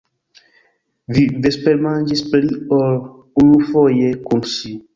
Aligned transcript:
Vi 1.17 1.25
vespermanĝis 1.43 2.25
pli 2.33 2.59
ol 2.81 2.99
unufoje 3.45 4.13
kun 4.27 4.47
ŝi. 4.57 4.77